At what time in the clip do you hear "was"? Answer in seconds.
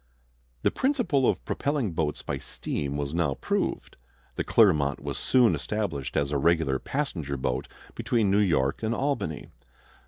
2.97-3.13, 4.99-5.19